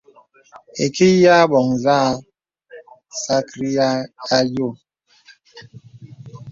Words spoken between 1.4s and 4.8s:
î bɔ̀ŋ nzâ sàkryāy ayò.